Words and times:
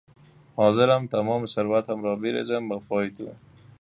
حاضرم 0.55 1.07
تمام 1.07 1.45
ثروتم 1.45 2.03
را 2.03 2.15
بریزم 2.15 2.69
به 2.69 2.79
پای 2.79 3.09
تو 3.11 3.29